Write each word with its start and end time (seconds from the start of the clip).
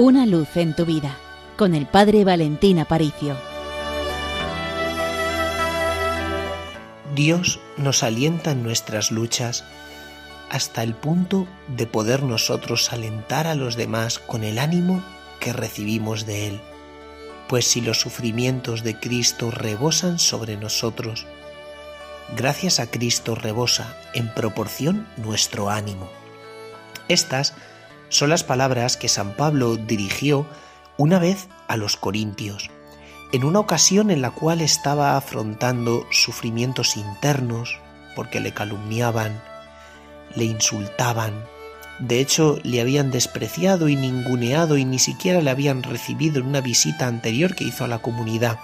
Una 0.00 0.26
luz 0.26 0.56
en 0.56 0.76
tu 0.76 0.86
vida 0.86 1.18
con 1.56 1.74
el 1.74 1.84
Padre 1.84 2.24
Valentín 2.24 2.78
Aparicio. 2.78 3.36
Dios 7.16 7.58
nos 7.76 8.04
alienta 8.04 8.52
en 8.52 8.62
nuestras 8.62 9.10
luchas 9.10 9.64
hasta 10.50 10.84
el 10.84 10.94
punto 10.94 11.48
de 11.66 11.88
poder 11.88 12.22
nosotros 12.22 12.92
alentar 12.92 13.48
a 13.48 13.56
los 13.56 13.74
demás 13.74 14.20
con 14.20 14.44
el 14.44 14.60
ánimo 14.60 15.02
que 15.40 15.52
recibimos 15.52 16.26
de 16.26 16.46
Él. 16.46 16.60
Pues 17.48 17.66
si 17.66 17.80
los 17.80 17.98
sufrimientos 17.98 18.84
de 18.84 19.00
Cristo 19.00 19.50
rebosan 19.50 20.20
sobre 20.20 20.56
nosotros, 20.56 21.26
gracias 22.36 22.78
a 22.78 22.88
Cristo 22.88 23.34
rebosa 23.34 23.96
en 24.14 24.32
proporción 24.32 25.08
nuestro 25.16 25.70
ánimo. 25.70 26.08
Estas 27.08 27.54
son 28.08 28.30
las 28.30 28.44
palabras 28.44 28.96
que 28.96 29.08
San 29.08 29.34
Pablo 29.34 29.76
dirigió 29.76 30.46
una 30.96 31.18
vez 31.18 31.48
a 31.68 31.76
los 31.76 31.96
corintios, 31.96 32.70
en 33.32 33.44
una 33.44 33.60
ocasión 33.60 34.10
en 34.10 34.22
la 34.22 34.30
cual 34.30 34.60
estaba 34.60 35.16
afrontando 35.16 36.06
sufrimientos 36.10 36.96
internos 36.96 37.78
porque 38.16 38.40
le 38.40 38.52
calumniaban, 38.52 39.40
le 40.34 40.44
insultaban, 40.44 41.44
de 41.98 42.20
hecho 42.20 42.58
le 42.62 42.80
habían 42.80 43.10
despreciado 43.10 43.88
y 43.88 43.96
ninguneado 43.96 44.76
y 44.76 44.84
ni 44.84 44.98
siquiera 44.98 45.40
le 45.40 45.50
habían 45.50 45.82
recibido 45.82 46.40
en 46.40 46.46
una 46.46 46.60
visita 46.60 47.06
anterior 47.06 47.54
que 47.54 47.64
hizo 47.64 47.84
a 47.84 47.88
la 47.88 47.98
comunidad. 47.98 48.58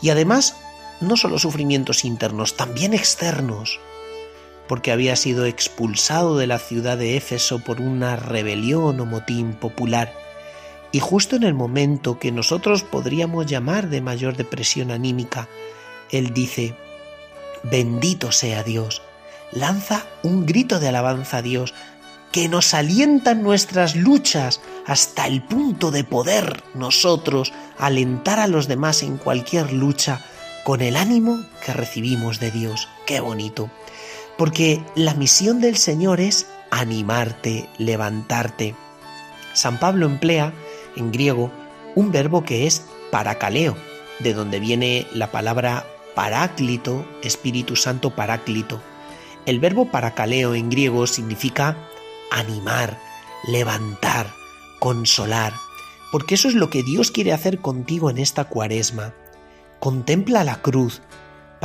Y 0.00 0.10
además, 0.10 0.56
no 1.00 1.16
solo 1.16 1.38
sufrimientos 1.38 2.04
internos, 2.04 2.56
también 2.56 2.94
externos, 2.94 3.80
porque 4.68 4.92
había 4.92 5.16
sido 5.16 5.44
expulsado 5.46 6.36
de 6.36 6.46
la 6.46 6.58
ciudad 6.58 6.96
de 6.96 7.16
Éfeso 7.16 7.58
por 7.58 7.80
una 7.80 8.16
rebelión 8.16 8.98
o 9.00 9.06
motín 9.06 9.54
popular, 9.54 10.12
y 10.92 11.00
justo 11.00 11.36
en 11.36 11.42
el 11.42 11.54
momento 11.54 12.18
que 12.18 12.30
nosotros 12.30 12.84
podríamos 12.84 13.46
llamar 13.46 13.88
de 13.88 14.00
mayor 14.00 14.36
depresión 14.36 14.90
anímica, 14.90 15.48
él 16.10 16.32
dice, 16.32 16.76
bendito 17.64 18.30
sea 18.30 18.62
Dios, 18.62 19.02
lanza 19.50 20.06
un 20.22 20.46
grito 20.46 20.78
de 20.78 20.88
alabanza 20.88 21.38
a 21.38 21.42
Dios, 21.42 21.74
que 22.30 22.48
nos 22.48 22.74
alienta 22.74 23.32
en 23.32 23.42
nuestras 23.42 23.94
luchas 23.94 24.60
hasta 24.86 25.26
el 25.26 25.42
punto 25.42 25.90
de 25.90 26.04
poder 26.04 26.62
nosotros 26.74 27.52
alentar 27.78 28.40
a 28.40 28.48
los 28.48 28.66
demás 28.66 29.02
en 29.02 29.18
cualquier 29.18 29.72
lucha 29.72 30.20
con 30.64 30.80
el 30.80 30.96
ánimo 30.96 31.44
que 31.64 31.72
recibimos 31.72 32.40
de 32.40 32.50
Dios. 32.50 32.88
Qué 33.06 33.20
bonito 33.20 33.70
porque 34.36 34.82
la 34.94 35.14
misión 35.14 35.60
del 35.60 35.76
Señor 35.76 36.20
es 36.20 36.46
animarte, 36.70 37.68
levantarte. 37.78 38.74
San 39.52 39.78
Pablo 39.78 40.06
emplea 40.06 40.52
en 40.96 41.12
griego 41.12 41.50
un 41.94 42.10
verbo 42.10 42.44
que 42.44 42.66
es 42.66 42.84
paracaleo, 43.10 43.76
de 44.18 44.34
donde 44.34 44.60
viene 44.60 45.06
la 45.12 45.30
palabra 45.30 45.86
paráclito, 46.14 47.06
Espíritu 47.22 47.76
Santo 47.76 48.10
paráclito. 48.10 48.80
El 49.46 49.60
verbo 49.60 49.90
paracaleo 49.90 50.54
en 50.54 50.70
griego 50.70 51.06
significa 51.06 51.76
animar, 52.30 52.98
levantar, 53.46 54.32
consolar, 54.80 55.52
porque 56.10 56.34
eso 56.34 56.48
es 56.48 56.54
lo 56.54 56.70
que 56.70 56.82
Dios 56.82 57.10
quiere 57.10 57.32
hacer 57.32 57.60
contigo 57.60 58.10
en 58.10 58.18
esta 58.18 58.44
cuaresma. 58.44 59.12
Contempla 59.80 60.44
la 60.44 60.62
cruz, 60.62 61.02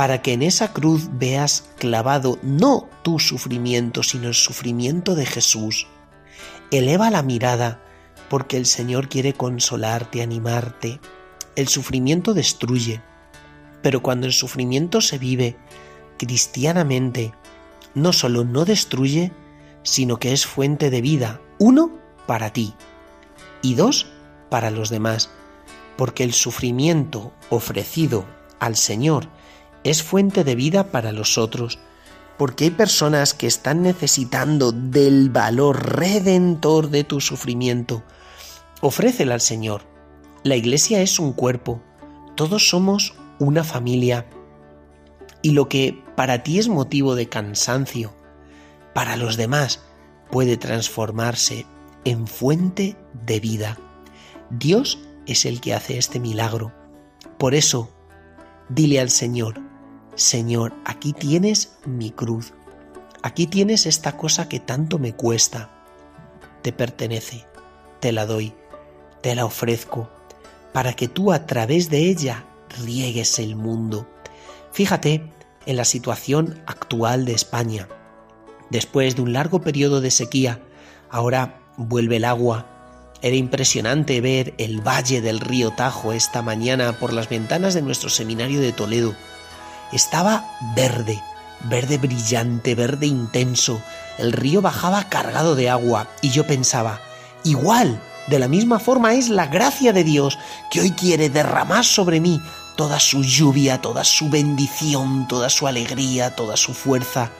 para 0.00 0.22
que 0.22 0.32
en 0.32 0.40
esa 0.40 0.72
cruz 0.72 1.10
veas 1.12 1.68
clavado 1.76 2.38
no 2.42 2.88
tu 3.02 3.18
sufrimiento, 3.18 4.02
sino 4.02 4.28
el 4.28 4.34
sufrimiento 4.34 5.14
de 5.14 5.26
Jesús. 5.26 5.88
Eleva 6.70 7.10
la 7.10 7.22
mirada, 7.22 7.82
porque 8.30 8.56
el 8.56 8.64
Señor 8.64 9.10
quiere 9.10 9.34
consolarte, 9.34 10.22
animarte. 10.22 11.00
El 11.54 11.68
sufrimiento 11.68 12.32
destruye, 12.32 13.02
pero 13.82 14.00
cuando 14.00 14.26
el 14.26 14.32
sufrimiento 14.32 15.02
se 15.02 15.18
vive 15.18 15.58
cristianamente, 16.16 17.34
no 17.94 18.14
solo 18.14 18.42
no 18.42 18.64
destruye, 18.64 19.32
sino 19.82 20.18
que 20.18 20.32
es 20.32 20.46
fuente 20.46 20.88
de 20.88 21.02
vida, 21.02 21.42
uno, 21.58 21.90
para 22.26 22.54
ti, 22.54 22.72
y 23.60 23.74
dos, 23.74 24.06
para 24.48 24.70
los 24.70 24.88
demás, 24.88 25.28
porque 25.98 26.24
el 26.24 26.32
sufrimiento 26.32 27.34
ofrecido 27.50 28.24
al 28.60 28.76
Señor 28.76 29.28
es 29.84 30.02
fuente 30.02 30.44
de 30.44 30.54
vida 30.54 30.90
para 30.90 31.12
los 31.12 31.38
otros, 31.38 31.78
porque 32.38 32.64
hay 32.64 32.70
personas 32.70 33.34
que 33.34 33.46
están 33.46 33.82
necesitando 33.82 34.72
del 34.72 35.30
valor 35.30 35.98
redentor 35.98 36.88
de 36.90 37.04
tu 37.04 37.20
sufrimiento. 37.20 38.02
Ofrécela 38.80 39.34
al 39.34 39.40
Señor. 39.40 39.82
La 40.42 40.56
iglesia 40.56 41.02
es 41.02 41.18
un 41.18 41.34
cuerpo, 41.34 41.82
todos 42.34 42.68
somos 42.68 43.14
una 43.38 43.62
familia. 43.62 44.26
Y 45.42 45.50
lo 45.50 45.68
que 45.68 46.02
para 46.16 46.42
ti 46.42 46.58
es 46.58 46.68
motivo 46.68 47.14
de 47.14 47.28
cansancio, 47.28 48.14
para 48.94 49.16
los 49.16 49.36
demás 49.36 49.80
puede 50.30 50.56
transformarse 50.56 51.66
en 52.04 52.26
fuente 52.26 52.96
de 53.26 53.40
vida. 53.40 53.78
Dios 54.50 54.98
es 55.26 55.44
el 55.44 55.60
que 55.60 55.74
hace 55.74 55.98
este 55.98 56.20
milagro. 56.20 56.72
Por 57.38 57.54
eso, 57.54 57.90
dile 58.68 59.00
al 59.00 59.10
Señor, 59.10 59.60
Señor, 60.20 60.74
aquí 60.84 61.14
tienes 61.14 61.78
mi 61.86 62.10
cruz, 62.10 62.52
aquí 63.22 63.46
tienes 63.46 63.86
esta 63.86 64.18
cosa 64.18 64.50
que 64.50 64.60
tanto 64.60 64.98
me 64.98 65.14
cuesta, 65.14 65.70
te 66.60 66.72
pertenece, 66.72 67.46
te 68.00 68.12
la 68.12 68.26
doy, 68.26 68.52
te 69.22 69.34
la 69.34 69.46
ofrezco, 69.46 70.10
para 70.74 70.92
que 70.92 71.08
tú 71.08 71.32
a 71.32 71.46
través 71.46 71.88
de 71.88 72.10
ella 72.10 72.44
riegues 72.82 73.38
el 73.38 73.56
mundo. 73.56 74.06
Fíjate 74.72 75.22
en 75.64 75.76
la 75.78 75.86
situación 75.86 76.62
actual 76.66 77.24
de 77.24 77.32
España. 77.32 77.88
Después 78.68 79.16
de 79.16 79.22
un 79.22 79.32
largo 79.32 79.62
periodo 79.62 80.02
de 80.02 80.10
sequía, 80.10 80.60
ahora 81.08 81.62
vuelve 81.78 82.16
el 82.16 82.26
agua. 82.26 82.66
Era 83.22 83.36
impresionante 83.36 84.20
ver 84.20 84.52
el 84.58 84.86
valle 84.86 85.22
del 85.22 85.40
río 85.40 85.70
Tajo 85.70 86.12
esta 86.12 86.42
mañana 86.42 86.98
por 86.98 87.14
las 87.14 87.30
ventanas 87.30 87.72
de 87.72 87.80
nuestro 87.80 88.10
seminario 88.10 88.60
de 88.60 88.72
Toledo 88.72 89.14
estaba 89.92 90.44
verde, 90.74 91.22
verde 91.64 91.98
brillante, 91.98 92.74
verde 92.74 93.06
intenso. 93.06 93.80
El 94.18 94.32
río 94.32 94.62
bajaba 94.62 95.08
cargado 95.08 95.54
de 95.54 95.70
agua 95.70 96.08
y 96.22 96.30
yo 96.30 96.46
pensaba, 96.46 97.00
igual, 97.44 98.00
de 98.28 98.38
la 98.38 98.48
misma 98.48 98.78
forma 98.78 99.14
es 99.14 99.28
la 99.28 99.46
gracia 99.46 99.92
de 99.92 100.04
Dios 100.04 100.38
que 100.70 100.80
hoy 100.80 100.92
quiere 100.92 101.30
derramar 101.30 101.84
sobre 101.84 102.20
mí 102.20 102.40
toda 102.76 103.00
su 103.00 103.22
lluvia, 103.22 103.80
toda 103.80 104.04
su 104.04 104.30
bendición, 104.30 105.26
toda 105.28 105.50
su 105.50 105.66
alegría, 105.66 106.34
toda 106.34 106.56
su 106.56 106.72
fuerza, 106.72 107.30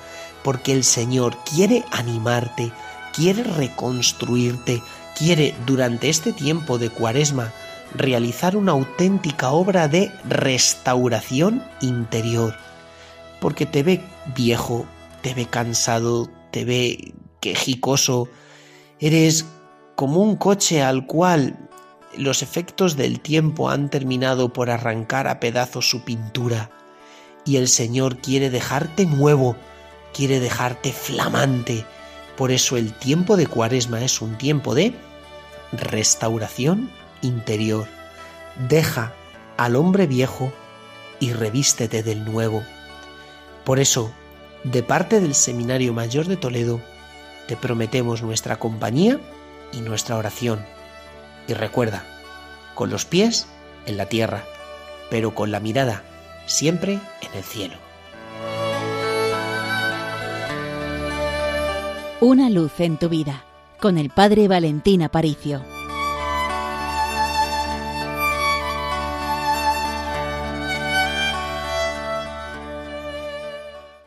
porque 0.43 0.72
el 0.72 0.84
Señor 0.84 1.38
quiere 1.44 1.84
animarte, 1.93 2.72
quiere 3.15 3.44
reconstruirte, 3.44 4.82
quiere 5.17 5.55
durante 5.67 6.09
este 6.09 6.32
tiempo 6.32 6.78
de 6.78 6.91
cuaresma 6.91 7.53
realizar 7.94 8.56
una 8.56 8.72
auténtica 8.72 9.50
obra 9.50 9.88
de 9.88 10.12
restauración 10.28 11.64
interior, 11.80 12.54
porque 13.40 13.66
te 13.66 13.82
ve 13.82 14.00
viejo, 14.34 14.86
te 15.22 15.34
ve 15.34 15.46
cansado, 15.46 16.28
te 16.50 16.64
ve 16.64 17.14
quejicoso, 17.40 18.28
eres 18.98 19.46
como 19.96 20.20
un 20.20 20.36
coche 20.36 20.82
al 20.82 21.06
cual 21.06 21.68
los 22.16 22.42
efectos 22.42 22.96
del 22.96 23.20
tiempo 23.20 23.70
han 23.70 23.88
terminado 23.88 24.52
por 24.52 24.70
arrancar 24.70 25.28
a 25.28 25.40
pedazos 25.40 25.88
su 25.88 26.04
pintura, 26.04 26.70
y 27.44 27.56
el 27.56 27.68
Señor 27.68 28.18
quiere 28.18 28.50
dejarte 28.50 29.06
nuevo, 29.06 29.56
quiere 30.12 30.40
dejarte 30.40 30.92
flamante. 30.92 31.84
Por 32.36 32.50
eso 32.50 32.76
el 32.76 32.93
tiempo 32.93 33.36
de 33.36 33.46
Cuaresma 33.46 34.02
es 34.02 34.20
un 34.20 34.36
tiempo 34.36 34.75
de 34.75 34.94
restauración 35.72 36.90
interior. 37.22 37.87
Deja 38.69 39.12
al 39.56 39.76
hombre 39.76 40.06
viejo 40.06 40.52
y 41.19 41.32
revístete 41.32 42.02
del 42.02 42.25
nuevo. 42.25 42.62
Por 43.64 43.78
eso, 43.78 44.11
de 44.64 44.82
parte 44.82 45.20
del 45.20 45.34
Seminario 45.34 45.93
Mayor 45.93 46.26
de 46.26 46.37
Toledo, 46.37 46.81
te 47.46 47.56
prometemos 47.56 48.22
nuestra 48.22 48.58
compañía 48.58 49.20
y 49.72 49.81
nuestra 49.81 50.17
oración. 50.17 50.64
Y 51.46 51.55
recuerda, 51.55 52.05
con 52.75 52.90
los 52.90 53.05
pies 53.05 53.46
en 53.87 53.96
la 53.96 54.06
tierra, 54.06 54.44
pero 55.11 55.34
con 55.34 55.50
la 55.50 55.61
mirada 55.61 56.05
siempre 56.46 56.94
en 56.94 57.34
el 57.37 57.44
cielo. 57.44 57.76
Una 62.20 62.50
luz 62.50 62.81
en 62.81 62.99
tu 62.99 63.08
vida, 63.08 63.44
con 63.81 63.96
el 63.96 64.11
Padre 64.11 64.46
Valentín 64.46 65.02
Aparicio. 65.02 65.62